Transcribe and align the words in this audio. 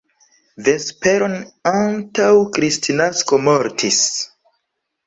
Vesperon 0.67 1.35
antaŭ 1.73 2.31
Kristnasko 2.57 3.43
mortis. 3.51 4.05